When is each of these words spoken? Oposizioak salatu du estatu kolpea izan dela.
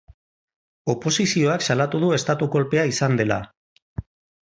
Oposizioak 0.93 1.67
salatu 1.69 2.01
du 2.07 2.11
estatu 2.19 2.51
kolpea 2.57 2.91
izan 2.97 3.25
dela. 3.25 3.43